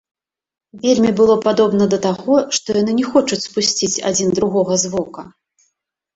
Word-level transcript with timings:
Вельмі 0.85 1.11
было 1.19 1.35
падобна 1.45 1.83
да 1.91 1.99
таго, 2.05 2.39
што 2.59 2.67
яны 2.81 2.91
не 3.01 3.05
хочуць 3.11 3.41
спусціць 3.47 3.93
адзін 4.13 4.35
другога 4.41 4.81
з 4.87 4.95
вока. 4.97 5.29